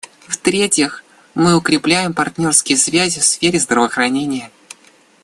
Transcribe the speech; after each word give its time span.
В-третьих, 0.25 1.03
мы 1.35 1.55
укрепляем 1.55 2.15
партнерские 2.15 2.75
связи 2.75 3.19
в 3.19 3.23
сфере 3.23 3.59
здравоохранения. 3.59 4.49